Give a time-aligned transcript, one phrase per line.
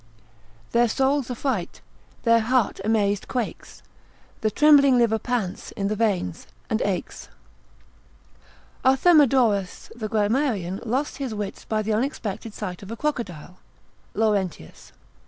[0.71, 1.79] Their soul's affright,
[2.23, 3.83] their heart amazed quakes,
[4.41, 7.29] The trembling liver pants i' th' veins, and aches.
[8.83, 13.59] Arthemedorus the grammarian lost his wits by the unexpected sight of a crocodile,
[14.15, 14.99] Laurentius 7.